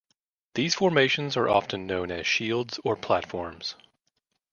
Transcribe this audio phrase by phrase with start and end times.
[0.55, 3.75] These formations are often known as shields or platforms.